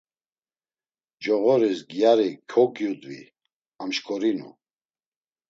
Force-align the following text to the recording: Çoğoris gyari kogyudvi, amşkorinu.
Çoğoris 1.21 1.79
gyari 1.91 2.29
kogyudvi, 2.51 3.21
amşkorinu. 3.81 4.49